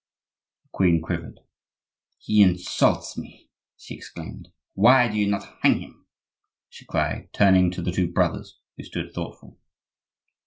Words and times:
The 0.63 0.69
queen 0.71 0.99
quivered. 0.99 1.41
"He 2.17 2.41
insults 2.41 3.19
me!" 3.19 3.51
she 3.77 3.93
exclaimed. 3.93 4.47
"Why 4.73 5.07
do 5.07 5.15
you 5.15 5.27
not 5.27 5.59
hang 5.61 5.79
him?" 5.79 6.07
she 6.69 6.85
cried, 6.87 7.29
turning 7.33 7.69
to 7.69 7.83
the 7.83 7.91
two 7.91 8.11
brothers, 8.11 8.57
who 8.77 8.83
stood 8.83 9.13
thoughtful. 9.13 9.59